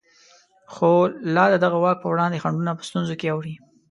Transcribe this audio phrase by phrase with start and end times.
[0.73, 0.91] خو
[1.35, 3.55] لا د دغه واک په وړاندې خنډونه په ستونزو کې اوړي.